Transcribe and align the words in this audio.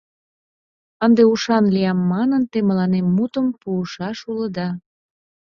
—Ынде 1.05 1.23
ушан 1.33 1.65
лиям 1.75 1.99
манын, 2.11 2.43
те 2.51 2.57
мыланем 2.67 3.05
мутым, 3.15 3.47
пуышаш 3.61 4.17
улыда! 4.31 4.69